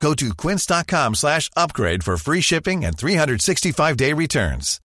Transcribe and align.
Go 0.00 0.14
to 0.14 0.34
quince.com 0.36 1.14
slash 1.14 1.50
upgrade 1.56 2.02
for 2.02 2.16
free 2.16 2.40
shipping 2.40 2.84
and 2.84 2.96
365-day 2.96 4.12
returns. 4.14 4.78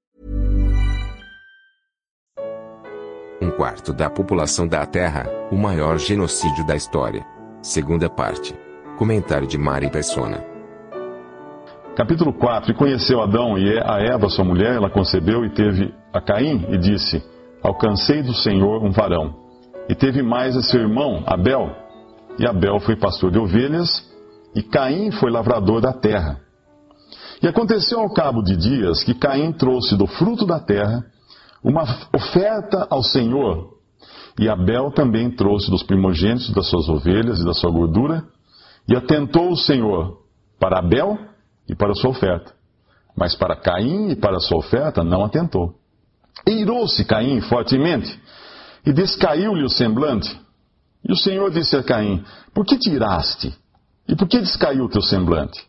Um 3.41 3.49
quarto 3.51 3.93
da 3.93 4.09
população 4.09 4.67
da 4.67 4.85
Terra, 4.85 5.25
o 5.49 5.55
maior 5.55 5.97
genocídio 5.97 6.65
da 6.65 6.75
história. 6.75 7.25
Segunda 7.61 8.09
parte. 8.09 8.53
Comentário 8.97 9.47
de 9.47 9.57
Mari 9.57 9.89
Persona. 9.89 10.43
Capítulo 11.95 12.33
4 12.33 12.71
E 12.71 12.75
conheceu 12.75 13.21
Adão 13.21 13.57
e 13.57 13.79
a 13.79 13.99
Eva, 14.13 14.29
sua 14.29 14.43
mulher, 14.43 14.75
ela 14.75 14.89
concebeu 14.89 15.45
e 15.45 15.49
teve 15.49 15.93
a 16.13 16.21
Caim, 16.21 16.65
e 16.69 16.77
disse: 16.77 17.23
Alcancei 17.63 18.21
do 18.21 18.33
Senhor 18.33 18.83
um 18.83 18.91
varão. 18.91 19.33
E 19.87 19.95
teve 19.95 20.21
mais 20.21 20.55
a 20.55 20.61
seu 20.61 20.81
irmão, 20.81 21.23
Abel. 21.25 21.75
E 22.37 22.45
Abel 22.45 22.79
foi 22.81 22.95
pastor 22.95 23.31
de 23.31 23.39
ovelhas, 23.39 24.08
e 24.55 24.63
Caim 24.63 25.11
foi 25.11 25.31
lavrador 25.31 25.81
da 25.81 25.93
terra. 25.93 26.39
E 27.41 27.47
aconteceu 27.47 27.99
ao 27.99 28.13
cabo 28.13 28.41
de 28.41 28.57
dias 28.57 29.03
que 29.03 29.13
Caim 29.13 29.51
trouxe 29.53 29.95
do 29.95 30.05
fruto 30.05 30.45
da 30.45 30.59
terra 30.59 31.05
uma 31.63 31.83
oferta 32.13 32.87
ao 32.89 33.03
Senhor. 33.03 33.77
E 34.37 34.47
Abel 34.49 34.91
também 34.91 35.31
trouxe 35.31 35.69
dos 35.69 35.83
primogênitos 35.83 36.49
das 36.51 36.67
suas 36.67 36.87
ovelhas 36.87 37.39
e 37.39 37.45
da 37.45 37.53
sua 37.53 37.71
gordura, 37.71 38.23
e 38.87 38.95
atentou 38.95 39.51
o 39.51 39.57
Senhor 39.57 40.21
para 40.59 40.79
Abel 40.79 41.17
e 41.67 41.75
para 41.75 41.91
a 41.91 41.95
sua 41.95 42.11
oferta. 42.11 42.53
Mas 43.15 43.35
para 43.35 43.55
Caim 43.55 44.09
e 44.09 44.15
para 44.15 44.37
a 44.37 44.39
sua 44.39 44.57
oferta 44.57 45.03
não 45.03 45.23
atentou. 45.23 45.75
Irou-se 46.47 47.03
Caim 47.05 47.41
fortemente, 47.41 48.19
e 48.85 48.93
descaiu-lhe 48.93 49.63
o 49.63 49.69
semblante. 49.69 50.39
E 51.07 51.11
o 51.11 51.15
Senhor 51.15 51.51
disse 51.51 51.75
a 51.75 51.83
Caim: 51.83 52.23
Por 52.53 52.65
que 52.65 52.77
tiraste? 52.77 53.53
E 54.09 54.15
por 54.15 54.27
que 54.27 54.39
descaiu 54.39 54.85
o 54.85 54.89
teu 54.89 55.03
semblante? 55.03 55.61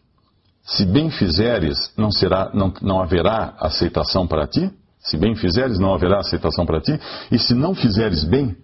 Se 0.63 0.87
bem 0.87 1.11
fizeres, 1.11 1.93
não, 1.97 2.11
será, 2.11 2.51
não, 2.55 2.73
não 2.81 3.03
haverá 3.03 3.55
aceitação 3.61 4.27
para 4.27 4.47
ti? 4.47 4.71
Se 4.99 5.19
bem 5.19 5.35
fizeres, 5.35 5.79
não 5.79 5.93
haverá 5.93 6.21
aceitação 6.21 6.65
para 6.65 6.81
ti. 6.81 6.99
E 7.31 7.39
se 7.39 7.55
não 7.55 7.75
fizeres 7.75 8.25
bem, 8.25 8.57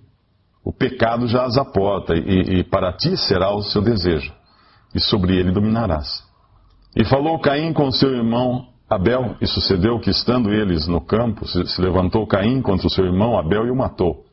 o 0.65 0.73
pecado 0.73 1.29
já 1.29 1.45
as 1.45 1.59
aporta, 1.59 2.15
e, 2.15 2.61
e 2.61 2.65
para 2.65 2.93
ti 2.93 3.17
será 3.19 3.55
o 3.55 3.63
seu 3.63 3.83
desejo, 3.83 4.33
e 4.95 5.01
sobre 5.01 5.37
ele 5.37 5.53
dominarás. 5.53 6.25
E 6.97 7.05
falou 7.05 7.39
Caim 7.39 7.73
com 7.73 7.91
seu 7.93 8.15
irmão 8.15 8.69
Abel, 8.89 9.37
e 9.41 9.47
sucedeu 9.47 10.01
que, 10.01 10.11
estando 10.11 10.53
eles 10.53 10.87
no 10.87 11.01
campo, 11.01 11.47
se, 11.47 11.67
se 11.67 11.83
levantou 11.83 12.27
Caim 12.27 12.63
contra 12.63 12.87
o 12.87 12.91
seu 12.91 13.05
irmão 13.05 13.39
Abel 13.39 13.67
e 13.67 13.71
o 13.71 13.77
matou. 13.77 14.25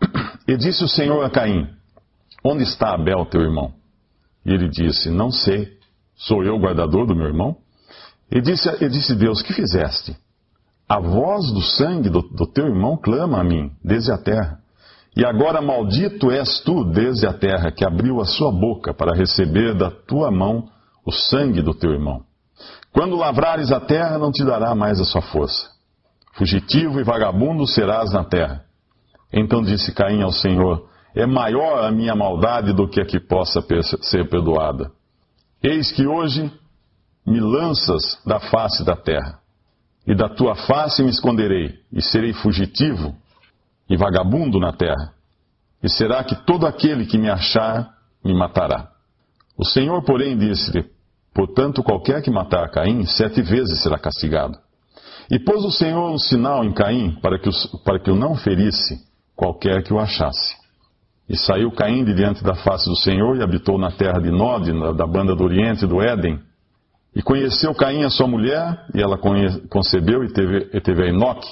E 0.48 0.56
disse 0.56 0.84
o 0.84 0.88
Senhor 0.88 1.24
a 1.24 1.28
Caim: 1.28 1.66
Onde 2.44 2.62
está 2.62 2.94
Abel, 2.94 3.26
teu 3.26 3.40
irmão? 3.40 3.72
E 4.46 4.52
ele 4.52 4.68
disse: 4.68 5.10
Não 5.10 5.30
sei. 5.32 5.76
Sou 6.16 6.44
eu 6.44 6.54
o 6.54 6.60
guardador 6.60 7.06
do 7.06 7.14
meu 7.14 7.26
irmão? 7.26 7.56
E 8.30 8.40
disse, 8.40 8.68
e 8.82 8.88
disse 8.88 9.14
Deus: 9.14 9.42
Que 9.42 9.52
fizeste? 9.52 10.16
A 10.88 11.00
voz 11.00 11.50
do 11.52 11.60
sangue 11.60 12.08
do, 12.08 12.22
do 12.22 12.46
teu 12.46 12.66
irmão 12.66 12.96
clama 12.96 13.40
a 13.40 13.44
mim, 13.44 13.72
desde 13.84 14.12
a 14.12 14.16
terra. 14.16 14.60
E 15.16 15.24
agora 15.24 15.60
maldito 15.60 16.30
és 16.30 16.60
tu 16.60 16.84
desde 16.84 17.26
a 17.26 17.32
terra, 17.32 17.72
que 17.72 17.84
abriu 17.84 18.20
a 18.20 18.24
sua 18.24 18.52
boca 18.52 18.94
para 18.94 19.16
receber 19.16 19.74
da 19.74 19.90
tua 19.90 20.30
mão 20.30 20.68
o 21.04 21.10
sangue 21.10 21.62
do 21.62 21.74
teu 21.74 21.90
irmão. 21.90 22.22
Quando 22.92 23.16
lavrares 23.16 23.72
a 23.72 23.80
terra, 23.80 24.18
não 24.18 24.30
te 24.30 24.44
dará 24.44 24.74
mais 24.74 25.00
a 25.00 25.04
sua 25.04 25.22
força. 25.22 25.68
Fugitivo 26.34 27.00
e 27.00 27.04
vagabundo 27.04 27.66
serás 27.66 28.12
na 28.12 28.24
terra. 28.24 28.64
Então 29.32 29.62
disse 29.62 29.92
Caim 29.92 30.22
ao 30.22 30.32
Senhor: 30.32 30.88
É 31.16 31.24
maior 31.24 31.82
a 31.82 31.90
minha 31.90 32.14
maldade 32.14 32.74
do 32.74 32.86
que 32.86 33.00
a 33.00 33.06
que 33.06 33.18
possa 33.18 33.64
ser 34.02 34.28
perdoada. 34.28 34.92
Eis 35.62 35.90
que 35.90 36.06
hoje 36.06 36.52
me 37.26 37.40
lanças 37.40 38.20
da 38.26 38.38
face 38.38 38.84
da 38.84 38.94
terra 38.94 39.40
e 40.06 40.14
da 40.14 40.28
tua 40.28 40.54
face 40.54 41.02
me 41.02 41.08
esconderei, 41.08 41.80
e 41.90 42.00
serei 42.02 42.32
fugitivo 42.34 43.16
e 43.88 43.96
vagabundo 43.96 44.60
na 44.60 44.72
terra. 44.72 45.14
E 45.82 45.88
será 45.88 46.22
que 46.22 46.36
todo 46.44 46.66
aquele 46.66 47.06
que 47.06 47.18
me 47.18 47.30
achar 47.30 47.96
me 48.22 48.34
matará. 48.34 48.90
O 49.56 49.64
Senhor, 49.64 50.02
porém, 50.02 50.36
disse-lhe: 50.36 50.84
Portanto, 51.34 51.82
qualquer 51.82 52.22
que 52.22 52.30
matar 52.30 52.70
Caim, 52.70 53.04
sete 53.06 53.40
vezes 53.40 53.82
será 53.82 53.98
castigado. 53.98 54.58
E 55.30 55.38
pôs 55.38 55.64
o 55.64 55.70
Senhor 55.70 56.10
um 56.10 56.18
sinal 56.18 56.64
em 56.64 56.72
Caim 56.72 57.18
para 57.20 57.38
que, 57.38 57.50
para 57.84 57.98
que 57.98 58.10
o 58.10 58.16
não 58.16 58.36
ferisse 58.36 58.96
qualquer 59.34 59.82
que 59.82 59.92
o 59.92 59.98
achasse. 59.98 60.65
E 61.28 61.36
saiu 61.36 61.72
Caim 61.72 62.04
de 62.04 62.14
diante 62.14 62.42
da 62.44 62.54
face 62.54 62.88
do 62.88 62.96
Senhor 62.96 63.36
e 63.36 63.42
habitou 63.42 63.78
na 63.78 63.90
terra 63.90 64.20
de 64.20 64.30
Nod, 64.30 64.70
da 64.96 65.06
banda 65.06 65.34
do 65.34 65.42
Oriente 65.42 65.86
do 65.86 66.00
Éden, 66.00 66.38
e 67.14 67.22
conheceu 67.22 67.74
Caim 67.74 68.04
a 68.04 68.10
sua 68.10 68.26
mulher, 68.26 68.84
e 68.94 69.00
ela 69.00 69.18
concebeu 69.70 70.22
e 70.22 70.32
teve, 70.32 70.70
e 70.72 70.80
teve 70.80 71.02
a 71.02 71.08
Enoque. 71.08 71.48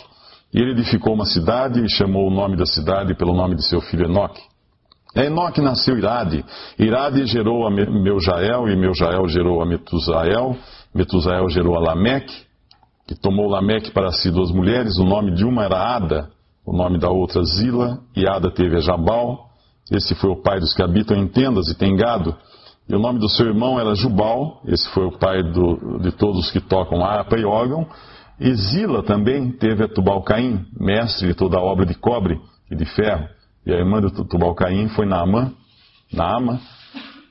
E 0.52 0.60
ele 0.60 0.72
edificou 0.72 1.14
uma 1.14 1.24
cidade 1.24 1.82
e 1.82 1.88
chamou 1.88 2.28
o 2.28 2.30
nome 2.30 2.56
da 2.56 2.66
cidade 2.66 3.14
pelo 3.14 3.34
nome 3.34 3.56
de 3.56 3.66
seu 3.66 3.80
filho 3.80 4.04
Enoque. 4.04 4.40
A 5.16 5.24
Enoque 5.24 5.60
nasceu 5.60 5.96
Irade. 5.96 6.44
Irade 6.78 7.24
gerou 7.26 7.66
a 7.66 7.70
Meujael, 7.70 8.68
e 8.68 8.76
Meujael 8.76 9.26
gerou 9.26 9.62
a 9.62 9.66
Metusael. 9.66 10.56
Metusael 10.94 11.48
gerou 11.48 11.76
a 11.76 11.80
Lameque, 11.80 12.34
que 13.08 13.14
tomou 13.14 13.48
Lameque 13.48 13.90
para 13.90 14.12
si 14.12 14.30
duas 14.30 14.50
mulheres. 14.52 14.98
O 14.98 15.04
nome 15.04 15.34
de 15.34 15.44
uma 15.44 15.64
era 15.64 15.96
Ada, 15.96 16.30
o 16.66 16.76
nome 16.76 16.98
da 16.98 17.08
outra 17.08 17.42
Zila, 17.42 18.00
e 18.14 18.28
Ada 18.28 18.50
teve 18.50 18.76
a 18.76 18.80
Jabal. 18.80 19.53
Esse 19.90 20.14
foi 20.14 20.30
o 20.30 20.42
pai 20.42 20.60
dos 20.60 20.74
que 20.74 20.82
habitam 20.82 21.16
em 21.16 21.28
tendas 21.28 21.68
e 21.68 21.74
tem 21.76 21.94
gado. 21.96 22.36
E 22.88 22.94
o 22.94 22.98
nome 22.98 23.18
do 23.18 23.28
seu 23.28 23.46
irmão 23.46 23.80
era 23.80 23.94
Jubal, 23.94 24.60
esse 24.66 24.88
foi 24.90 25.06
o 25.06 25.18
pai 25.18 25.42
do, 25.42 25.98
de 26.00 26.12
todos 26.12 26.50
que 26.50 26.60
tocam 26.60 27.04
harpa 27.04 27.38
e 27.38 27.44
órgão. 27.44 27.86
E 28.38 28.52
Zila 28.54 29.02
também 29.02 29.50
teve 29.52 29.84
a 29.84 29.88
Tubal-Caim, 29.88 30.66
mestre 30.78 31.28
de 31.28 31.34
toda 31.34 31.56
a 31.56 31.62
obra 31.62 31.86
de 31.86 31.94
cobre 31.94 32.38
e 32.70 32.74
de 32.74 32.84
ferro. 32.84 33.26
E 33.64 33.72
a 33.72 33.76
irmã 33.76 34.00
de 34.00 34.10
Tubal-Caim 34.10 34.88
foi 34.88 35.06
Naamã, 35.06 35.52
Naama. 36.12 36.60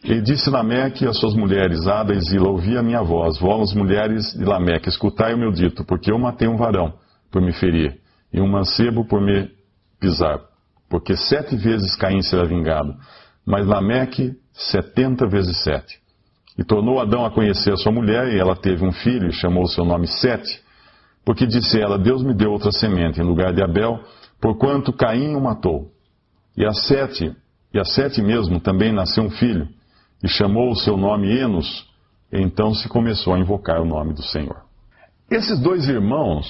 E 0.04 0.20
disse 0.22 0.50
Lameque 0.50 1.08
às 1.08 1.18
suas 1.18 1.34
mulheres, 1.34 1.88
Ada 1.88 2.14
e 2.14 2.20
Zila, 2.20 2.50
ouvi 2.50 2.78
a 2.78 2.84
minha 2.84 3.02
voz, 3.02 3.40
vós 3.40 3.74
mulheres 3.74 4.34
de 4.34 4.44
Lameque, 4.44 4.90
escutai 4.90 5.34
o 5.34 5.38
meu 5.38 5.52
dito, 5.52 5.86
porque 5.86 6.12
eu 6.12 6.20
matei 6.20 6.48
um 6.48 6.58
varão 6.58 6.94
por 7.32 7.42
me 7.42 7.54
ferir, 7.54 7.98
e 8.34 8.42
um 8.42 8.48
mancebo 8.48 9.06
por 9.06 9.22
me 9.22 9.50
pisar, 10.02 10.42
porque 10.94 11.18
sete 11.18 11.56
vezes 11.56 11.96
Caim 11.96 12.22
será 12.22 12.44
vingado. 12.46 12.96
Mas 13.44 13.66
Lameque 13.66 14.36
setenta 14.54 15.26
vezes 15.26 15.64
sete. 15.64 15.98
E 16.56 16.64
tornou 16.64 17.00
Adão 17.00 17.26
a 17.26 17.32
conhecer 17.32 17.74
a 17.74 17.78
sua 17.78 17.92
mulher, 17.92 18.32
e 18.32 18.38
ela 18.38 18.56
teve 18.56 18.86
um 18.86 18.92
filho, 18.92 19.28
e 19.28 19.34
chamou 19.34 19.64
o 19.64 19.68
seu 19.68 19.84
nome 19.86 20.06
Sete, 20.06 20.62
porque 21.26 21.48
disse 21.48 21.82
ela, 21.82 21.98
Deus 21.98 22.22
me 22.22 22.32
deu 22.32 22.52
outra 22.52 22.72
semente 22.72 23.20
em 23.20 23.24
lugar 23.24 23.52
de 23.56 23.64
Abel, 23.64 24.02
porquanto 24.40 24.94
Caim 24.94 25.34
o 25.34 25.42
matou. 25.42 25.90
E 26.56 26.64
a 26.64 26.74
Sete, 26.74 27.36
e 27.74 27.80
a 27.80 27.86
Sete 27.86 28.22
mesmo 28.22 28.60
também 28.60 28.94
nasceu 28.94 29.24
um 29.24 29.32
filho, 29.32 29.68
e 30.24 30.28
chamou 30.28 30.70
o 30.70 30.76
seu 30.76 30.96
nome 30.96 31.36
Enos, 31.36 31.90
então 32.32 32.72
se 32.72 32.88
começou 32.88 33.34
a 33.34 33.40
invocar 33.40 33.82
o 33.82 33.86
nome 33.86 34.14
do 34.14 34.22
Senhor. 34.22 34.62
Esses 35.28 35.60
dois 35.60 35.90
irmãos, 35.90 36.46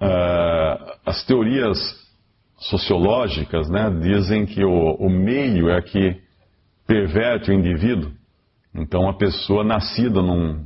uh, 0.00 0.92
as 1.04 1.24
teorias 1.24 2.03
sociológicas 2.70 3.68
né, 3.68 3.90
dizem 4.00 4.46
que 4.46 4.64
o, 4.64 4.94
o 4.94 5.10
meio 5.10 5.70
é 5.70 5.80
que 5.82 6.16
perverte 6.86 7.50
o 7.50 7.54
indivíduo. 7.54 8.10
Então, 8.74 9.02
uma 9.02 9.16
pessoa 9.16 9.62
nascida 9.62 10.20
num, 10.22 10.64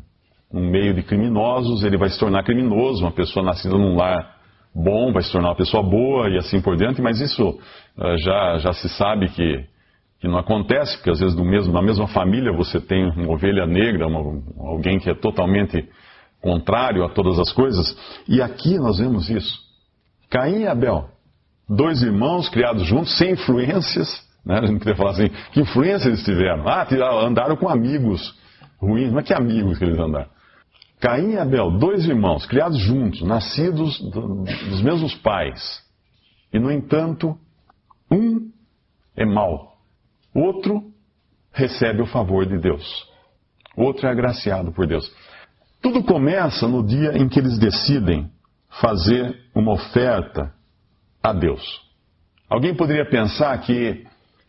num 0.52 0.70
meio 0.70 0.94
de 0.94 1.02
criminosos, 1.02 1.84
ele 1.84 1.96
vai 1.96 2.08
se 2.08 2.18
tornar 2.18 2.42
criminoso. 2.44 3.04
Uma 3.04 3.12
pessoa 3.12 3.44
nascida 3.44 3.76
num 3.76 3.96
lar 3.96 4.36
bom 4.74 5.12
vai 5.12 5.22
se 5.22 5.32
tornar 5.32 5.48
uma 5.48 5.56
pessoa 5.56 5.82
boa 5.82 6.28
e 6.30 6.38
assim 6.38 6.60
por 6.60 6.76
diante. 6.76 7.02
Mas 7.02 7.20
isso 7.20 7.48
uh, 7.48 8.18
já, 8.18 8.58
já 8.58 8.72
se 8.72 8.88
sabe 8.88 9.28
que, 9.28 9.64
que 10.20 10.28
não 10.28 10.38
acontece, 10.38 10.96
porque 10.96 11.10
às 11.10 11.20
vezes 11.20 11.34
do 11.34 11.44
mesmo, 11.44 11.72
na 11.72 11.82
mesma 11.82 12.06
família 12.08 12.52
você 12.52 12.80
tem 12.80 13.10
uma 13.10 13.32
ovelha 13.32 13.66
negra, 13.66 14.06
uma, 14.06 14.40
alguém 14.58 14.98
que 14.98 15.10
é 15.10 15.14
totalmente 15.14 15.86
contrário 16.40 17.04
a 17.04 17.08
todas 17.08 17.38
as 17.38 17.52
coisas. 17.52 17.96
E 18.28 18.40
aqui 18.40 18.78
nós 18.78 18.98
vemos 18.98 19.28
isso. 19.28 19.58
Caim 20.30 20.60
e 20.62 20.66
Abel, 20.66 21.08
dois 21.68 22.02
irmãos 22.02 22.48
criados 22.48 22.84
juntos, 22.86 23.16
sem 23.16 23.32
influências 23.32 24.28
né? 24.48 24.60
A 24.60 24.66
gente 24.66 24.78
queria 24.78 24.96
falar 24.96 25.10
assim, 25.10 25.28
que 25.52 25.60
influência 25.60 26.08
eles 26.08 26.24
tiveram? 26.24 26.66
Ah, 26.66 26.86
andaram 27.22 27.54
com 27.54 27.68
amigos 27.68 28.34
ruins. 28.78 29.12
Mas 29.12 29.26
que 29.26 29.34
amigos 29.34 29.76
que 29.76 29.84
eles 29.84 29.98
andaram? 29.98 30.30
Caim 30.98 31.32
e 31.32 31.38
Abel, 31.38 31.70
dois 31.78 32.06
irmãos, 32.06 32.46
criados 32.46 32.78
juntos, 32.78 33.22
nascidos 33.22 34.00
dos 34.10 34.80
mesmos 34.80 35.14
pais. 35.16 35.80
E, 36.52 36.58
no 36.58 36.72
entanto, 36.72 37.38
um 38.10 38.50
é 39.14 39.24
mau, 39.24 39.76
outro 40.34 40.82
recebe 41.52 42.00
o 42.00 42.06
favor 42.06 42.46
de 42.46 42.58
Deus, 42.58 43.06
outro 43.76 44.06
é 44.06 44.10
agraciado 44.10 44.72
por 44.72 44.86
Deus. 44.86 45.12
Tudo 45.80 46.02
começa 46.02 46.66
no 46.66 46.84
dia 46.84 47.16
em 47.18 47.28
que 47.28 47.38
eles 47.38 47.58
decidem 47.58 48.30
fazer 48.80 49.36
uma 49.54 49.72
oferta 49.72 50.52
a 51.30 51.32
Deus. 51.32 51.80
Alguém 52.48 52.74
poderia 52.74 53.04
pensar 53.04 53.56
que 53.58 54.04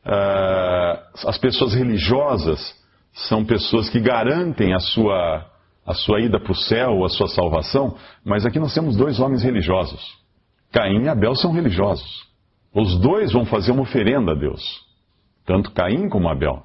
uh, 0.05 1.27
as 1.27 1.37
pessoas 1.37 1.73
religiosas 1.73 2.77
são 3.13 3.43
pessoas 3.43 3.89
que 3.89 3.99
garantem 3.99 4.73
a 4.73 4.79
sua, 4.79 5.45
a 5.85 5.93
sua 5.93 6.21
ida 6.21 6.39
para 6.39 6.51
o 6.51 6.55
céu, 6.55 7.03
a 7.03 7.09
sua 7.09 7.27
salvação, 7.27 7.97
mas 8.23 8.45
aqui 8.45 8.59
nós 8.59 8.73
temos 8.73 8.95
dois 8.95 9.19
homens 9.19 9.43
religiosos. 9.43 10.01
Caim 10.71 11.03
e 11.03 11.09
Abel 11.09 11.35
são 11.35 11.51
religiosos. 11.51 12.27
Os 12.73 12.99
dois 12.99 13.31
vão 13.31 13.45
fazer 13.45 13.71
uma 13.71 13.81
oferenda 13.81 14.31
a 14.31 14.35
Deus, 14.35 14.61
tanto 15.45 15.71
Caim 15.71 16.07
como 16.07 16.29
Abel. 16.29 16.63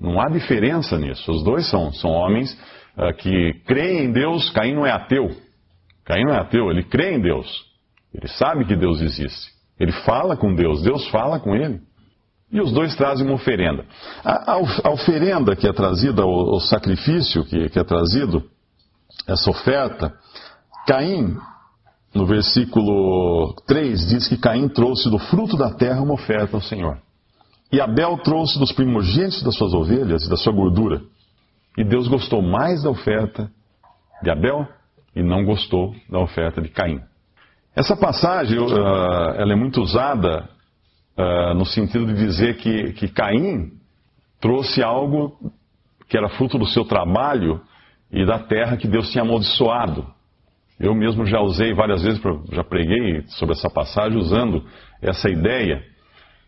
Não 0.00 0.20
há 0.20 0.28
diferença 0.28 0.98
nisso. 0.98 1.30
Os 1.30 1.42
dois 1.42 1.68
são, 1.68 1.92
são 1.92 2.10
homens 2.10 2.52
uh, 2.96 3.12
que 3.16 3.54
creem 3.66 4.04
em 4.04 4.12
Deus. 4.12 4.50
Caim 4.50 4.74
não 4.74 4.86
é 4.86 4.92
ateu. 4.92 5.30
Caim 6.04 6.24
não 6.24 6.34
é 6.34 6.38
ateu, 6.38 6.70
ele 6.70 6.82
crê 6.84 7.14
em 7.14 7.20
Deus. 7.20 7.67
Ele 8.14 8.28
sabe 8.28 8.64
que 8.64 8.76
Deus 8.76 9.00
existe. 9.00 9.52
Ele 9.78 9.92
fala 9.92 10.36
com 10.36 10.54
Deus, 10.54 10.82
Deus 10.82 11.06
fala 11.08 11.38
com 11.38 11.54
ele. 11.54 11.80
E 12.50 12.60
os 12.60 12.72
dois 12.72 12.96
trazem 12.96 13.26
uma 13.26 13.34
oferenda. 13.34 13.84
A, 14.24 14.52
a, 14.52 14.56
a 14.84 14.90
oferenda 14.90 15.54
que 15.54 15.68
é 15.68 15.72
trazida, 15.72 16.24
o, 16.24 16.56
o 16.56 16.60
sacrifício 16.60 17.44
que, 17.44 17.68
que 17.68 17.78
é 17.78 17.84
trazido, 17.84 18.42
essa 19.26 19.50
oferta, 19.50 20.14
Caim, 20.86 21.36
no 22.14 22.24
versículo 22.24 23.54
3, 23.66 24.08
diz 24.08 24.28
que 24.28 24.38
Caim 24.38 24.68
trouxe 24.68 25.10
do 25.10 25.18
fruto 25.18 25.56
da 25.56 25.70
terra 25.74 26.00
uma 26.00 26.14
oferta 26.14 26.56
ao 26.56 26.62
Senhor. 26.62 26.98
E 27.70 27.80
Abel 27.80 28.16
trouxe 28.18 28.58
dos 28.58 28.72
primogênitos 28.72 29.42
das 29.42 29.54
suas 29.54 29.74
ovelhas 29.74 30.24
e 30.24 30.30
da 30.30 30.36
sua 30.36 30.52
gordura. 30.52 31.02
E 31.76 31.84
Deus 31.84 32.08
gostou 32.08 32.40
mais 32.40 32.82
da 32.82 32.90
oferta 32.90 33.50
de 34.22 34.30
Abel 34.30 34.66
e 35.14 35.22
não 35.22 35.44
gostou 35.44 35.94
da 36.08 36.18
oferta 36.18 36.62
de 36.62 36.70
Caim. 36.70 37.00
Essa 37.78 37.96
passagem 37.96 38.58
uh, 38.58 39.36
ela 39.36 39.52
é 39.52 39.54
muito 39.54 39.80
usada 39.80 40.48
uh, 41.16 41.54
no 41.54 41.64
sentido 41.64 42.06
de 42.06 42.14
dizer 42.14 42.56
que, 42.56 42.92
que 42.94 43.06
Caim 43.06 43.70
trouxe 44.40 44.82
algo 44.82 45.38
que 46.08 46.18
era 46.18 46.28
fruto 46.30 46.58
do 46.58 46.66
seu 46.66 46.84
trabalho 46.84 47.60
e 48.10 48.26
da 48.26 48.36
terra 48.40 48.76
que 48.76 48.88
Deus 48.88 49.08
tinha 49.12 49.22
amaldiçoado. 49.22 50.04
Eu 50.80 50.92
mesmo 50.92 51.24
já 51.24 51.38
usei 51.40 51.72
várias 51.72 52.02
vezes, 52.02 52.20
já 52.50 52.64
preguei 52.64 53.22
sobre 53.28 53.54
essa 53.54 53.70
passagem 53.70 54.18
usando 54.18 54.64
essa 55.00 55.30
ideia. 55.30 55.80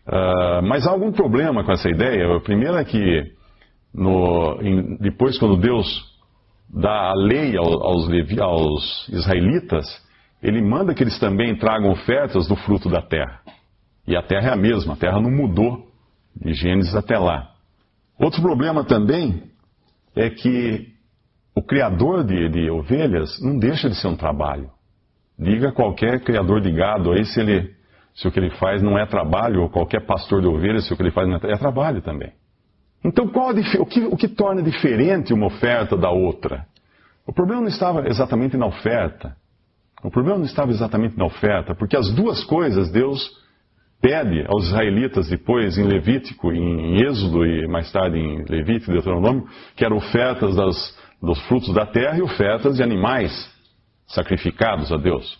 Uh, 0.05 0.61
mas 0.67 0.85
há 0.85 0.91
algum 0.91 1.13
problema 1.13 1.63
com 1.63 1.71
essa 1.71 1.89
ideia? 1.89 2.29
O 2.35 2.41
primeiro 2.41 2.75
é 2.75 2.83
que 2.83 3.31
no, 3.93 4.61
em, 4.61 4.97
depois, 4.97 5.39
quando 5.39 5.55
Deus 5.55 5.87
dá 6.69 7.11
a 7.11 7.13
lei 7.13 7.55
aos, 7.55 8.41
aos 8.41 9.07
israelitas, 9.07 10.10
ele 10.41 10.61
manda 10.61 10.93
que 10.93 11.03
eles 11.03 11.19
também 11.19 11.55
tragam 11.55 11.91
ofertas 11.91 12.47
do 12.47 12.55
fruto 12.55 12.89
da 12.89 13.01
terra. 13.01 13.41
E 14.07 14.15
a 14.15 14.23
terra 14.23 14.49
é 14.49 14.53
a 14.53 14.55
mesma, 14.55 14.93
a 14.93 14.97
terra 14.97 15.19
não 15.19 15.29
mudou 15.29 15.87
de 16.35 16.53
Gênesis 16.53 16.95
até 16.95 17.17
lá. 17.17 17.51
Outro 18.19 18.41
problema 18.41 18.83
também 18.83 19.43
é 20.15 20.29
que 20.29 20.87
o 21.55 21.61
criador 21.61 22.23
de, 22.23 22.49
de 22.49 22.69
ovelhas 22.69 23.39
não 23.41 23.57
deixa 23.57 23.89
de 23.89 23.95
ser 23.95 24.07
um 24.07 24.15
trabalho. 24.15 24.69
Diga 25.37 25.71
qualquer 25.71 26.21
criador 26.21 26.61
de 26.61 26.71
gado 26.71 27.11
aí 27.11 27.25
se, 27.25 27.39
ele, 27.39 27.73
se 28.13 28.27
o 28.27 28.31
que 28.31 28.39
ele 28.39 28.51
faz 28.51 28.81
não 28.81 28.97
é 28.97 29.05
trabalho, 29.05 29.61
ou 29.61 29.69
qualquer 29.69 30.05
pastor 30.05 30.41
de 30.41 30.47
ovelhas 30.47 30.85
se 30.85 30.93
o 30.93 30.95
que 30.95 31.03
ele 31.03 31.11
faz 31.11 31.27
não 31.27 31.35
é, 31.35 31.51
é 31.51 31.57
trabalho 31.57 32.01
também. 32.01 32.31
Então, 33.03 33.27
qual 33.27 33.49
o, 33.49 33.85
que, 33.85 34.05
o 34.05 34.15
que 34.15 34.27
torna 34.27 34.61
diferente 34.61 35.33
uma 35.33 35.47
oferta 35.47 35.97
da 35.97 36.11
outra? 36.11 36.67
O 37.25 37.33
problema 37.33 37.61
não 37.61 37.67
estava 37.67 38.07
exatamente 38.07 38.55
na 38.55 38.67
oferta. 38.67 39.35
O 40.03 40.09
problema 40.09 40.39
não 40.39 40.45
estava 40.45 40.71
exatamente 40.71 41.17
na 41.17 41.25
oferta, 41.25 41.75
porque 41.75 41.95
as 41.95 42.09
duas 42.11 42.43
coisas 42.43 42.91
Deus 42.91 43.39
pede 44.01 44.43
aos 44.47 44.65
israelitas 44.65 45.29
depois 45.29 45.77
em 45.77 45.83
Levítico, 45.83 46.51
em 46.51 47.03
Êxodo 47.03 47.45
e 47.45 47.67
mais 47.67 47.91
tarde 47.91 48.17
em 48.17 48.43
Levítico 48.45 48.91
e 48.91 48.93
Deuteronômio, 48.95 49.47
que 49.75 49.85
eram 49.85 49.97
ofertas 49.97 50.55
das, 50.55 50.97
dos 51.21 51.39
frutos 51.43 51.71
da 51.73 51.85
terra 51.85 52.17
e 52.17 52.21
ofertas 52.21 52.77
de 52.77 52.83
animais 52.83 53.31
sacrificados 54.07 54.91
a 54.91 54.97
Deus. 54.97 55.39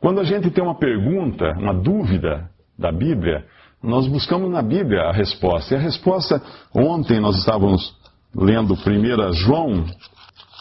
Quando 0.00 0.20
a 0.20 0.24
gente 0.24 0.50
tem 0.50 0.62
uma 0.62 0.78
pergunta, 0.78 1.52
uma 1.58 1.74
dúvida 1.74 2.48
da 2.78 2.92
Bíblia, 2.92 3.44
nós 3.82 4.06
buscamos 4.06 4.50
na 4.50 4.62
Bíblia 4.62 5.02
a 5.02 5.12
resposta. 5.12 5.74
E 5.74 5.76
a 5.76 5.80
resposta, 5.80 6.40
ontem 6.74 7.18
nós 7.20 7.36
estávamos 7.36 7.94
lendo 8.34 8.74
1 8.74 9.32
João, 9.32 9.84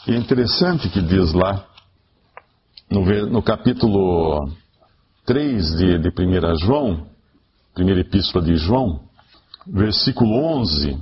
e 0.07 0.13
é 0.13 0.17
interessante 0.17 0.89
que 0.89 1.01
diz 1.01 1.33
lá, 1.33 1.65
no, 2.93 3.03
no 3.25 3.41
capítulo 3.41 4.47
3 5.25 5.75
de, 5.77 5.97
de 5.97 6.09
1 6.09 6.57
João, 6.59 7.07
primeira 7.73 8.01
epístola 8.01 8.45
de 8.45 8.55
João, 8.55 9.01
versículo 9.65 10.31
11, 10.59 10.99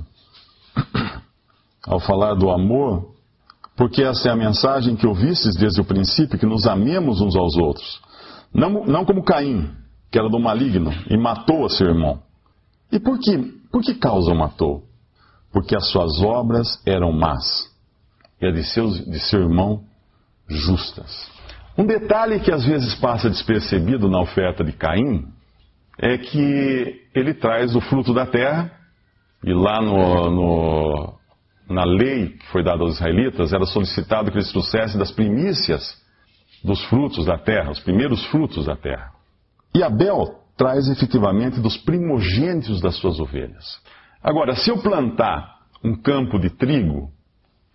ao 1.86 2.00
falar 2.00 2.34
do 2.34 2.50
amor, 2.50 3.12
porque 3.76 4.02
essa 4.02 4.30
é 4.30 4.32
a 4.32 4.36
mensagem 4.36 4.96
que 4.96 5.06
ouvistes 5.06 5.54
desde 5.54 5.82
o 5.82 5.84
princípio, 5.84 6.38
que 6.38 6.46
nos 6.46 6.66
amemos 6.66 7.20
uns 7.20 7.36
aos 7.36 7.56
outros. 7.56 8.00
Não, 8.54 8.86
não 8.86 9.04
como 9.04 9.22
Caim, 9.22 9.70
que 10.10 10.18
era 10.18 10.30
do 10.30 10.40
maligno, 10.40 10.92
e 11.10 11.16
matou 11.18 11.66
a 11.66 11.68
seu 11.68 11.88
irmão. 11.88 12.22
E 12.90 12.98
por 12.98 13.18
que, 13.18 13.36
por 13.70 13.82
que 13.82 13.94
causa 13.94 14.32
o 14.32 14.38
matou? 14.38 14.84
Porque 15.52 15.76
as 15.76 15.88
suas 15.88 16.22
obras 16.22 16.80
eram 16.86 17.12
más, 17.12 17.70
e 18.40 18.46
a 18.46 18.50
de, 18.50 18.64
seus, 18.64 19.04
de 19.04 19.18
seu 19.20 19.40
irmão 19.40 19.84
justas. 20.48 21.30
Um 21.76 21.86
detalhe 21.86 22.40
que 22.40 22.52
às 22.52 22.64
vezes 22.64 22.94
passa 22.96 23.30
despercebido 23.30 24.08
na 24.08 24.20
oferta 24.20 24.62
de 24.62 24.72
Caim 24.72 25.26
é 25.98 26.18
que 26.18 27.00
ele 27.14 27.34
traz 27.34 27.74
o 27.74 27.80
fruto 27.80 28.12
da 28.12 28.26
terra, 28.26 28.70
e 29.44 29.52
lá 29.52 29.80
no, 29.80 30.30
no, 30.30 31.14
na 31.68 31.84
lei 31.84 32.28
que 32.28 32.46
foi 32.46 32.62
dada 32.62 32.82
aos 32.82 32.96
israelitas 32.96 33.52
era 33.52 33.64
solicitado 33.64 34.30
que 34.30 34.36
eles 34.36 34.52
trouxessem 34.52 34.98
das 34.98 35.10
primícias 35.10 36.00
dos 36.62 36.82
frutos 36.84 37.24
da 37.24 37.38
terra, 37.38 37.70
os 37.70 37.80
primeiros 37.80 38.24
frutos 38.26 38.66
da 38.66 38.76
terra. 38.76 39.10
E 39.74 39.82
Abel 39.82 40.38
traz 40.56 40.88
efetivamente 40.88 41.60
dos 41.60 41.76
primogênitos 41.78 42.80
das 42.80 42.96
suas 42.96 43.18
ovelhas. 43.18 43.80
Agora, 44.22 44.54
se 44.54 44.70
eu 44.70 44.78
plantar 44.78 45.56
um 45.82 45.94
campo 45.94 46.38
de 46.38 46.50
trigo 46.50 47.10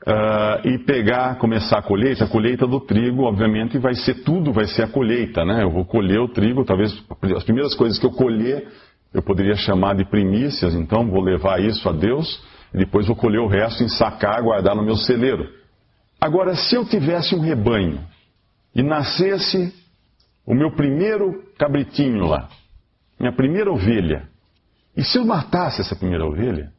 uh, 0.08 0.66
e 0.66 0.80
pegar, 0.80 1.38
começar 1.38 1.80
a 1.80 1.82
colheita, 1.82 2.24
a 2.24 2.28
colheita 2.28 2.66
do 2.66 2.80
trigo, 2.80 3.24
obviamente, 3.24 3.78
vai 3.78 3.94
ser 3.94 4.24
tudo, 4.24 4.54
vai 4.54 4.66
ser 4.66 4.84
a 4.84 4.88
colheita, 4.88 5.44
né? 5.44 5.64
Eu 5.64 5.70
vou 5.70 5.86
colher 5.86 6.20
o 6.20 6.30
trigo, 6.30 6.64
talvez 6.64 6.92
as 7.36 7.44
primeiras 7.44 7.76
coisas 7.76 8.00
que 8.00 8.06
eu 8.06 8.12
colher, 8.12 8.68
eu 9.14 9.22
poderia 9.22 9.56
chamar 9.56 9.96
de 9.96 10.06
primícias, 10.06 10.74
então 10.74 11.10
vou 11.10 11.22
levar 11.22 11.60
isso 11.60 11.88
a 11.90 11.92
Deus, 11.92 12.42
e 12.74 12.78
depois 12.78 13.06
vou 13.06 13.16
colher 13.16 13.40
o 13.40 13.48
resto, 13.48 13.84
ensacar, 13.84 14.42
guardar 14.42 14.76
no 14.76 14.84
meu 14.84 14.96
celeiro. 14.96 15.46
Agora, 16.20 16.56
se 16.56 16.76
eu 16.76 16.86
tivesse 16.86 17.36
um 17.36 17.42
rebanho 17.42 18.00
e 18.74 18.82
nascesse 18.82 19.74
o 20.46 20.54
meu 20.54 20.72
primeiro 20.72 21.44
cabritinho 21.58 22.26
lá, 22.26 22.48
minha 23.20 23.34
primeira 23.34 23.72
ovelha, 23.72 24.30
e 24.96 25.04
se 25.04 25.18
eu 25.18 25.26
matasse 25.26 25.82
essa 25.82 25.96
primeira 25.96 26.26
ovelha, 26.26 26.72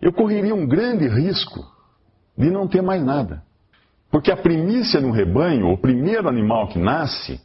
eu 0.00 0.12
correria 0.12 0.54
um 0.54 0.66
grande 0.66 1.08
risco 1.08 1.77
de 2.38 2.50
não 2.50 2.68
ter 2.68 2.80
mais 2.80 3.04
nada. 3.04 3.42
Porque 4.10 4.30
a 4.30 4.36
primícia 4.36 5.00
de 5.00 5.06
um 5.06 5.10
rebanho, 5.10 5.70
o 5.70 5.76
primeiro 5.76 6.28
animal 6.28 6.68
que 6.68 6.78
nasce, 6.78 7.40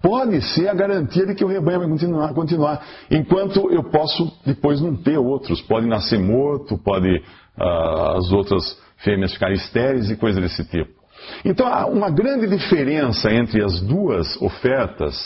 pode 0.00 0.40
ser 0.54 0.68
a 0.68 0.74
garantia 0.74 1.26
de 1.26 1.34
que 1.34 1.44
o 1.44 1.48
rebanho 1.48 1.80
vai 1.80 1.88
continuar, 1.88 2.34
continuar 2.34 2.86
enquanto 3.10 3.70
eu 3.72 3.82
posso 3.84 4.32
depois 4.44 4.80
não 4.80 4.94
ter 4.94 5.18
outros. 5.18 5.60
Pode 5.62 5.86
nascer 5.86 6.20
morto, 6.20 6.78
pode 6.78 7.08
uh, 7.16 8.18
as 8.18 8.30
outras 8.30 8.78
fêmeas 8.98 9.32
ficarem 9.32 9.56
estéreis 9.56 10.10
e 10.10 10.16
coisas 10.16 10.40
desse 10.40 10.64
tipo. 10.64 10.98
Então, 11.44 11.66
uma 11.90 12.10
grande 12.10 12.46
diferença 12.46 13.32
entre 13.32 13.64
as 13.64 13.80
duas 13.80 14.40
ofertas 14.40 15.16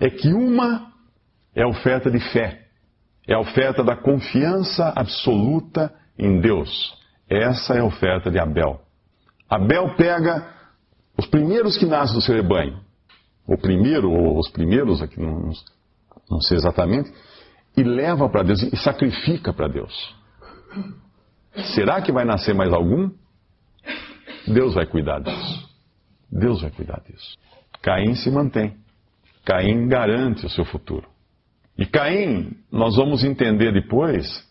é 0.00 0.10
que 0.10 0.32
uma 0.32 0.88
é 1.54 1.62
a 1.62 1.68
oferta 1.68 2.10
de 2.10 2.18
fé, 2.32 2.60
é 3.26 3.34
a 3.34 3.40
oferta 3.40 3.84
da 3.84 3.96
confiança 3.96 4.92
absoluta 4.96 5.92
em 6.18 6.40
Deus. 6.40 6.96
Essa 7.28 7.74
é 7.74 7.80
a 7.80 7.84
oferta 7.84 8.30
de 8.30 8.38
Abel. 8.38 8.80
Abel 9.48 9.94
pega 9.96 10.48
os 11.16 11.26
primeiros 11.26 11.76
que 11.76 11.86
nascem 11.86 12.14
do 12.14 12.22
seu 12.22 12.34
rebanho, 12.34 12.80
o 13.46 13.56
primeiro, 13.56 14.10
ou 14.10 14.38
os 14.38 14.48
primeiros, 14.50 15.02
aqui 15.02 15.20
não, 15.20 15.50
não 16.30 16.40
sei 16.40 16.56
exatamente, 16.56 17.12
e 17.76 17.82
leva 17.82 18.28
para 18.28 18.42
Deus 18.42 18.62
e 18.62 18.76
sacrifica 18.76 19.52
para 19.52 19.68
Deus. 19.68 20.16
Será 21.74 22.00
que 22.00 22.12
vai 22.12 22.24
nascer 22.24 22.54
mais 22.54 22.72
algum? 22.72 23.10
Deus 24.46 24.74
vai 24.74 24.86
cuidar 24.86 25.20
disso. 25.20 25.68
Deus 26.30 26.62
vai 26.62 26.70
cuidar 26.70 27.00
disso. 27.00 27.36
Caim 27.82 28.14
se 28.14 28.30
mantém. 28.30 28.76
Caim 29.44 29.88
garante 29.88 30.46
o 30.46 30.50
seu 30.50 30.64
futuro. 30.64 31.08
E 31.76 31.86
Caim, 31.86 32.56
nós 32.70 32.96
vamos 32.96 33.24
entender 33.24 33.72
depois 33.72 34.46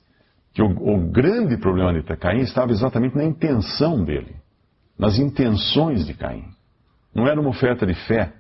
que 0.58 0.64
o, 0.64 0.66
o 0.66 1.12
grande 1.12 1.56
problema 1.56 1.94
de 1.94 2.02
Caim 2.18 2.40
estava 2.40 2.72
exatamente 2.72 3.16
na 3.16 3.24
intenção 3.24 4.04
dele, 4.04 4.38
nas 4.98 5.20
intenções 5.20 6.04
de 6.04 6.16
Caim. 6.16 6.46
Não 7.14 7.28
era 7.28 7.40
uma 7.40 7.52
oferta 7.52 7.86
de 7.86 7.94
fé, 7.94 8.34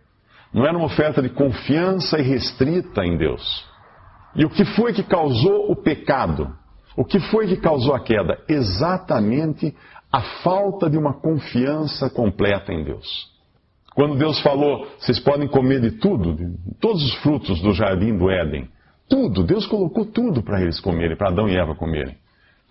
não 0.51 0.65
era 0.65 0.75
uma 0.75 0.87
oferta 0.87 1.21
de 1.21 1.29
confiança 1.29 2.17
irrestrita 2.17 3.05
em 3.05 3.17
Deus. 3.17 3.63
E 4.35 4.43
o 4.43 4.49
que 4.49 4.65
foi 4.65 4.93
que 4.93 5.03
causou 5.03 5.71
o 5.71 5.75
pecado? 5.75 6.51
O 6.95 7.05
que 7.05 7.19
foi 7.19 7.45
que 7.45 7.57
causou 7.57 7.93
a 7.93 7.99
queda? 7.99 8.39
Exatamente 8.49 9.75
a 10.11 10.21
falta 10.41 10.89
de 10.89 10.97
uma 10.97 11.13
confiança 11.13 12.09
completa 12.09 12.73
em 12.73 12.83
Deus. 12.83 13.27
Quando 13.93 14.17
Deus 14.17 14.39
falou, 14.41 14.87
vocês 14.97 15.19
podem 15.19 15.47
comer 15.47 15.81
de 15.81 15.91
tudo, 15.91 16.33
de 16.33 16.51
todos 16.79 17.03
os 17.03 17.13
frutos 17.21 17.61
do 17.61 17.73
jardim 17.73 18.17
do 18.17 18.27
Éden, 18.27 18.67
tudo, 19.09 19.43
Deus 19.43 19.65
colocou 19.65 20.05
tudo 20.05 20.41
para 20.43 20.61
eles 20.61 20.79
comerem, 20.79 21.15
para 21.15 21.29
Adão 21.29 21.47
e 21.47 21.57
Eva 21.57 21.75
comerem. 21.75 22.17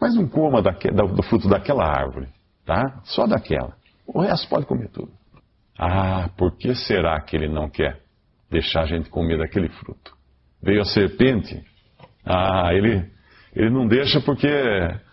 Mas 0.01 0.15
não 0.15 0.29
coma 0.29 0.61
do 0.61 1.23
fruto 1.23 1.49
daquela 1.49 1.85
árvore, 1.85 2.29
tá? 2.65 3.01
Só 3.05 3.27
daquela. 3.27 3.75
O 4.07 4.21
resto 4.21 4.49
pode 4.49 4.67
comer 4.67 4.89
tudo. 4.91 5.11
Ah, 5.79 6.31
por 6.37 6.57
que 6.57 6.75
será 6.75 7.21
que 7.21 7.37
ele 7.37 7.49
não 7.49 7.69
quer 7.69 8.01
deixar 8.51 8.83
a 8.83 8.87
gente 8.87 9.09
comer 9.11 9.39
daquele 9.39 9.69
fruto? 9.69 10.13
Veio 10.63 10.81
a 10.81 10.85
serpente. 10.85 11.63
Ah, 12.25 12.71
ele, 12.73 13.05
ele 13.55 13.71
não 13.71 13.87
deixa 13.87 14.21
porque 14.21 14.49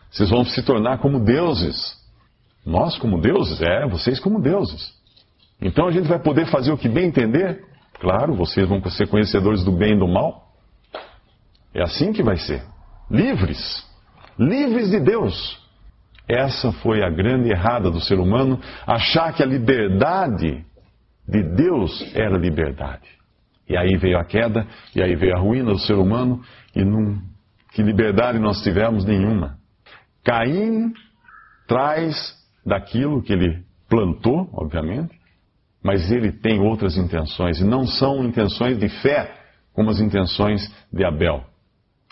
vocês 0.10 0.30
vão 0.30 0.46
se 0.46 0.64
tornar 0.64 1.00
como 1.00 1.20
deuses. 1.20 1.96
Nós 2.66 2.98
como 2.98 3.20
deuses? 3.20 3.62
É, 3.62 3.88
vocês 3.88 4.20
como 4.20 4.42
deuses. 4.42 4.94
Então 5.62 5.88
a 5.88 5.92
gente 5.92 6.08
vai 6.08 6.20
poder 6.20 6.46
fazer 6.48 6.72
o 6.72 6.78
que 6.78 6.90
bem 6.90 7.08
entender? 7.08 7.64
Claro, 8.00 8.36
vocês 8.36 8.68
vão 8.68 8.84
ser 8.90 9.08
conhecedores 9.08 9.64
do 9.64 9.72
bem 9.72 9.96
e 9.96 10.00
do 10.00 10.08
mal. 10.08 10.53
É 11.74 11.82
assim 11.82 12.14
que 12.14 12.24
vai 12.24 12.38
ser. 12.38 12.64
Livres. 13.10 13.86
Livres 14.38 14.90
de 14.90 15.00
Deus. 15.00 15.62
Essa 16.28 16.72
foi 16.72 17.04
a 17.04 17.10
grande 17.10 17.50
errada 17.50 17.92
do 17.92 18.00
ser 18.00 18.20
humano, 18.20 18.60
achar 18.88 19.34
que 19.34 19.44
a 19.44 19.46
liberdade 19.46 20.66
de 21.28 21.44
Deus 21.44 22.12
era 22.16 22.38
liberdade. 22.38 23.08
E 23.68 23.78
aí 23.78 23.98
veio 23.98 24.18
a 24.18 24.24
queda, 24.24 24.66
e 24.96 25.02
aí 25.02 25.16
veio 25.16 25.36
a 25.36 25.40
ruína 25.40 25.72
do 25.72 25.80
ser 25.80 25.96
humano, 25.96 26.42
e 26.76 26.84
não, 26.84 27.22
que 27.74 27.82
liberdade 27.82 28.40
nós 28.40 28.62
tivemos 28.62 29.06
nenhuma. 29.06 29.58
Caim 30.24 30.94
traz 31.68 32.36
daquilo 32.66 33.22
que 33.22 33.34
ele 33.34 33.64
plantou, 33.90 34.50
obviamente, 34.54 35.14
mas 35.84 36.10
ele 36.12 36.32
tem 36.32 36.62
outras 36.62 36.98
intenções, 36.98 37.60
e 37.60 37.66
não 37.66 37.86
são 37.86 38.24
intenções 38.24 38.78
de 38.78 38.88
fé 39.02 39.34
como 39.74 39.90
as 39.90 40.00
intenções 40.00 40.72
de 40.92 41.04
Abel. 41.04 41.44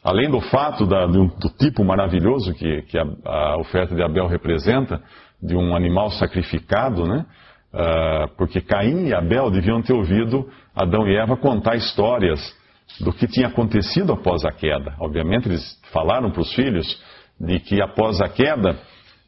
Além 0.04 0.30
do 0.30 0.42
fato 0.42 0.86
da, 0.86 1.06
do, 1.06 1.28
do, 1.28 1.50
tipo 1.50 1.84
maravilhoso 1.84 2.54
que, 2.54 2.82
que 2.84 2.98
a, 2.98 3.06
a, 3.26 3.58
oferta 3.58 3.94
de 3.94 4.02
Abel 4.02 4.28
representa, 4.28 5.02
de 5.42 5.56
um 5.56 5.76
animal 5.76 6.10
sacrificado, 6.12 7.06
né? 7.06 7.26
Uh, 7.74 8.36
porque 8.36 8.62
Caim 8.62 9.08
e 9.08 9.14
Abel 9.14 9.50
deviam 9.50 9.82
ter 9.82 9.94
ouvido 9.94 10.50
Adão 10.76 11.08
e 11.08 11.16
Eva 11.16 11.38
contar 11.38 11.76
histórias 11.76 12.54
do 13.00 13.14
que 13.14 13.28
tinha 13.28 13.48
acontecido 13.48 14.12
após 14.12 14.44
a 14.44 14.52
queda. 14.52 14.96
Obviamente, 15.00 15.48
eles 15.48 15.80
falaram 15.92 16.32
para 16.32 16.42
os 16.42 16.54
filhos 16.54 17.02
de 17.40 17.60
que 17.60 17.82
após 17.82 18.20
a 18.22 18.28
queda, 18.28 18.78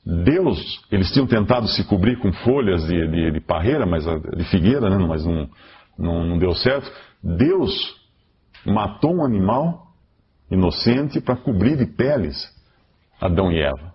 Deus, 0.06 0.82
eles 0.92 1.12
tinham 1.12 1.26
tentado 1.26 1.68
se 1.68 1.86
cobrir 1.86 2.20
com 2.20 2.34
folhas 2.34 2.86
de, 2.86 3.08
de, 3.08 3.32
de 3.32 3.40
parreira, 3.40 3.86
mas, 3.86 4.04
de 4.06 4.44
figueira, 4.46 4.90
né? 4.90 4.98
mas 4.98 5.26
não, 5.26 5.50
não, 5.98 6.26
não 6.26 6.38
deu 6.38 6.54
certo. 6.54 6.92
Deus 7.24 7.96
matou 8.66 9.16
um 9.16 9.26
animal 9.26 9.83
inocente 10.54 11.20
para 11.20 11.36
cobrir 11.36 11.76
de 11.76 11.86
peles 11.86 12.52
Adão 13.20 13.52
e 13.52 13.60
Eva. 13.62 13.94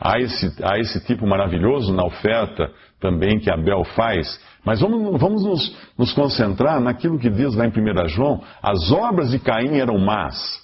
Há 0.00 0.18
esse, 0.18 0.64
há 0.64 0.78
esse 0.78 0.98
tipo 1.04 1.26
maravilhoso 1.26 1.92
na 1.92 2.04
oferta 2.04 2.72
também 2.98 3.38
que 3.38 3.50
Abel 3.50 3.84
faz, 3.84 4.40
mas 4.64 4.80
vamos, 4.80 5.20
vamos 5.20 5.44
nos, 5.44 5.76
nos 5.98 6.12
concentrar 6.12 6.80
naquilo 6.80 7.18
que 7.18 7.28
diz 7.28 7.54
lá 7.54 7.66
em 7.66 7.70
1 7.70 8.08
João: 8.08 8.42
as 8.62 8.90
obras 8.90 9.30
de 9.30 9.38
Caim 9.38 9.76
eram 9.76 9.98
más. 9.98 10.58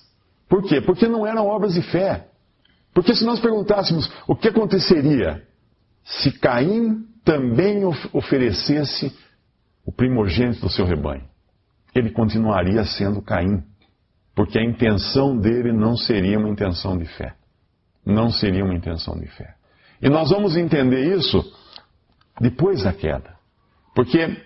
Por 0.48 0.62
quê? 0.62 0.80
Porque 0.80 1.06
não 1.06 1.26
eram 1.26 1.46
obras 1.46 1.74
de 1.74 1.82
fé. 1.82 2.28
Porque 2.94 3.14
se 3.14 3.24
nós 3.26 3.40
perguntássemos 3.40 4.10
o 4.26 4.34
que 4.34 4.48
aconteceria 4.48 5.42
se 6.02 6.32
Caim 6.38 7.04
também 7.24 7.82
oferecesse 8.12 9.14
o 9.84 9.92
primogênito 9.92 10.60
do 10.60 10.70
seu 10.70 10.86
rebanho, 10.86 11.24
ele 11.94 12.10
continuaria 12.10 12.84
sendo 12.84 13.20
Caim 13.20 13.62
porque 14.36 14.58
a 14.58 14.62
intenção 14.62 15.34
dele 15.34 15.72
não 15.72 15.96
seria 15.96 16.38
uma 16.38 16.50
intenção 16.50 16.98
de 16.98 17.06
fé. 17.06 17.32
Não 18.04 18.30
seria 18.30 18.62
uma 18.62 18.74
intenção 18.74 19.18
de 19.18 19.26
fé. 19.28 19.54
E 20.00 20.10
nós 20.10 20.28
vamos 20.28 20.58
entender 20.58 21.16
isso 21.16 21.42
depois 22.38 22.84
da 22.84 22.92
queda. 22.92 23.34
Porque 23.94 24.36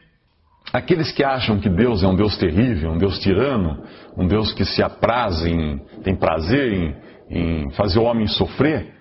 aqueles 0.72 1.10
que 1.10 1.24
acham 1.24 1.58
que 1.58 1.68
Deus 1.68 2.04
é 2.04 2.06
um 2.06 2.14
Deus 2.14 2.38
terrível, 2.38 2.92
um 2.92 2.98
Deus 2.98 3.18
tirano, 3.18 3.82
um 4.16 4.28
Deus 4.28 4.52
que 4.52 4.64
se 4.64 4.80
apraz 4.80 5.44
em, 5.44 5.78
tem 6.04 6.14
prazer 6.14 6.72
em, 6.72 6.96
em 7.28 7.70
fazer 7.72 7.98
o 7.98 8.04
homem 8.04 8.28
sofrer, 8.28 8.94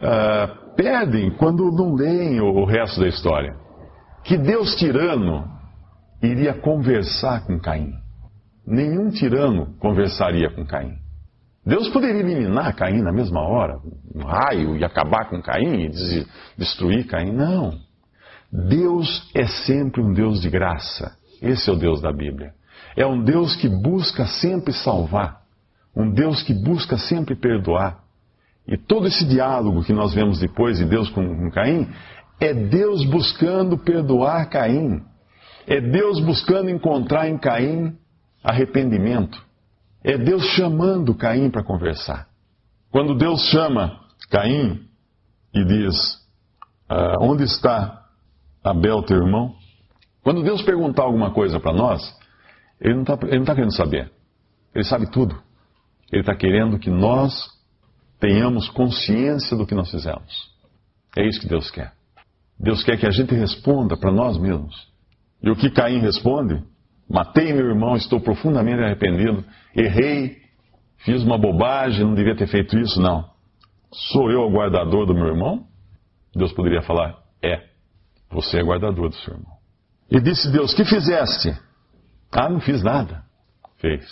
uh, 0.00 0.74
perdem 0.74 1.30
quando 1.32 1.70
não 1.70 1.94
leem 1.94 2.40
o, 2.40 2.46
o 2.46 2.64
resto 2.64 2.98
da 2.98 3.08
história. 3.08 3.54
Que 4.24 4.38
Deus 4.38 4.74
tirano 4.76 5.44
iria 6.22 6.54
conversar 6.54 7.44
com 7.46 7.60
Caim 7.60 7.92
nenhum 8.66 9.10
tirano 9.10 9.74
conversaria 9.78 10.50
com 10.50 10.64
Caim. 10.64 10.96
Deus 11.64 11.88
poderia 11.88 12.20
eliminar 12.20 12.74
Caim 12.74 13.02
na 13.02 13.12
mesma 13.12 13.40
hora, 13.40 13.78
um 14.14 14.24
raio, 14.24 14.76
e 14.76 14.84
acabar 14.84 15.28
com 15.28 15.42
Caim 15.42 15.84
e 15.84 16.26
destruir 16.56 17.06
Caim. 17.06 17.32
Não. 17.32 17.78
Deus 18.50 19.30
é 19.34 19.46
sempre 19.46 20.00
um 20.00 20.12
Deus 20.12 20.40
de 20.40 20.48
graça. 20.48 21.16
Esse 21.40 21.70
é 21.70 21.72
o 21.72 21.76
Deus 21.76 22.00
da 22.00 22.12
Bíblia. 22.12 22.52
É 22.96 23.06
um 23.06 23.22
Deus 23.22 23.54
que 23.56 23.68
busca 23.68 24.26
sempre 24.26 24.72
salvar. 24.72 25.40
Um 25.94 26.10
Deus 26.10 26.42
que 26.42 26.54
busca 26.54 26.96
sempre 26.96 27.34
perdoar. 27.34 28.00
E 28.66 28.76
todo 28.76 29.06
esse 29.06 29.24
diálogo 29.26 29.84
que 29.84 29.92
nós 29.92 30.14
vemos 30.14 30.38
depois 30.38 30.78
de 30.78 30.84
Deus 30.84 31.08
com, 31.10 31.36
com 31.36 31.50
Caim 31.50 31.88
é 32.40 32.54
Deus 32.54 33.04
buscando 33.04 33.76
perdoar 33.76 34.48
Caim. 34.48 35.02
É 35.66 35.80
Deus 35.80 36.20
buscando 36.20 36.70
encontrar 36.70 37.28
em 37.28 37.38
Caim 37.38 37.96
arrependimento. 38.42 39.42
É 40.02 40.16
Deus 40.16 40.44
chamando 40.54 41.14
Caim 41.14 41.50
para 41.50 41.62
conversar. 41.62 42.28
Quando 42.90 43.14
Deus 43.14 43.40
chama 43.50 44.00
Caim 44.30 44.88
e 45.54 45.64
diz: 45.64 46.18
ah, 46.88 47.16
Onde 47.20 47.44
está 47.44 48.06
Abel, 48.64 49.02
teu 49.02 49.18
irmão? 49.18 49.54
Quando 50.22 50.42
Deus 50.42 50.62
perguntar 50.62 51.02
alguma 51.04 51.30
coisa 51.30 51.58
para 51.58 51.72
nós, 51.72 52.02
Ele 52.80 52.94
não 52.94 53.02
está 53.02 53.16
tá 53.16 53.54
querendo 53.54 53.74
saber. 53.74 54.10
Ele 54.74 54.84
sabe 54.84 55.10
tudo. 55.10 55.40
Ele 56.12 56.22
está 56.22 56.34
querendo 56.34 56.78
que 56.78 56.90
nós 56.90 57.48
tenhamos 58.18 58.68
consciência 58.68 59.56
do 59.56 59.66
que 59.66 59.74
nós 59.74 59.90
fizemos. 59.90 60.50
É 61.16 61.26
isso 61.26 61.40
que 61.40 61.48
Deus 61.48 61.70
quer. 61.70 61.92
Deus 62.58 62.84
quer 62.84 62.98
que 62.98 63.06
a 63.06 63.10
gente 63.10 63.34
responda 63.34 63.96
para 63.96 64.12
nós 64.12 64.36
mesmos. 64.38 64.88
E 65.42 65.50
o 65.50 65.56
que 65.56 65.70
Caim 65.70 66.00
responde? 66.00 66.62
Matei 67.10 67.52
meu 67.52 67.66
irmão, 67.66 67.96
estou 67.96 68.20
profundamente 68.20 68.80
arrependido. 68.80 69.44
Errei, 69.74 70.36
fiz 70.98 71.24
uma 71.24 71.36
bobagem, 71.36 72.04
não 72.04 72.14
devia 72.14 72.36
ter 72.36 72.46
feito 72.46 72.78
isso, 72.78 73.00
não. 73.00 73.28
Sou 73.92 74.30
eu 74.30 74.42
o 74.42 74.50
guardador 74.52 75.06
do 75.06 75.14
meu 75.14 75.26
irmão? 75.26 75.66
Deus 76.34 76.52
poderia 76.52 76.82
falar: 76.82 77.18
É, 77.42 77.64
você 78.30 78.58
é 78.58 78.62
guardador 78.62 79.08
do 79.08 79.16
seu 79.16 79.34
irmão. 79.34 79.52
E 80.08 80.20
disse 80.20 80.52
Deus: 80.52 80.72
Que 80.72 80.84
fizeste? 80.84 81.52
Ah, 82.30 82.48
não 82.48 82.60
fiz 82.60 82.80
nada. 82.82 83.24
Fez. 83.78 84.06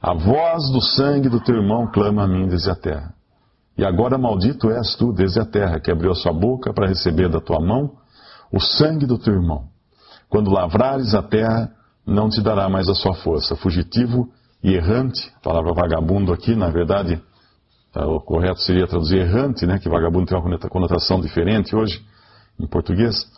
A 0.00 0.14
voz 0.14 0.70
do 0.70 0.80
sangue 0.80 1.28
do 1.28 1.40
teu 1.40 1.56
irmão 1.56 1.90
clama 1.90 2.22
a 2.22 2.28
mim 2.28 2.46
desde 2.46 2.70
a 2.70 2.76
terra. 2.76 3.14
E 3.76 3.84
agora 3.84 4.16
maldito 4.16 4.70
és 4.70 4.94
tu 4.94 5.12
desde 5.12 5.40
a 5.40 5.44
terra, 5.44 5.80
que 5.80 5.90
abriu 5.90 6.12
a 6.12 6.14
sua 6.14 6.32
boca 6.32 6.72
para 6.72 6.86
receber 6.86 7.28
da 7.28 7.40
tua 7.40 7.60
mão 7.60 7.96
o 8.52 8.60
sangue 8.60 9.06
do 9.06 9.18
teu 9.18 9.34
irmão. 9.34 9.68
Quando 10.28 10.52
lavrares 10.52 11.14
a 11.14 11.22
terra, 11.22 11.72
não 12.08 12.30
te 12.30 12.40
dará 12.40 12.68
mais 12.70 12.88
a 12.88 12.94
sua 12.94 13.14
força. 13.14 13.54
Fugitivo 13.56 14.28
e 14.62 14.72
errante, 14.72 15.30
a 15.36 15.40
palavra 15.40 15.74
vagabundo 15.74 16.32
aqui, 16.32 16.56
na 16.56 16.70
verdade, 16.70 17.20
tá, 17.92 18.06
o 18.06 18.18
correto 18.18 18.60
seria 18.60 18.86
traduzir 18.86 19.18
errante, 19.18 19.66
né, 19.66 19.78
que 19.78 19.88
vagabundo 19.88 20.26
tem 20.26 20.38
uma 20.38 20.58
conotação 20.58 21.20
diferente 21.20 21.76
hoje, 21.76 22.02
em 22.58 22.66
português. 22.66 23.30